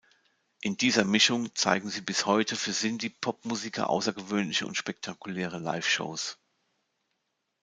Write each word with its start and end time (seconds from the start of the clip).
In 0.61 0.77
dieser 0.77 1.03
Mischung 1.05 1.53
zeigen 1.53 1.87
sie 1.91 2.01
bis 2.01 2.25
heute 2.25 2.55
für 2.55 2.73
Synthie-Pop-Musiker 2.73 3.87
außergewöhnliche 3.87 4.65
und 4.65 4.75
spektakuläre 4.75 5.59
Live-Shows. 5.59 6.39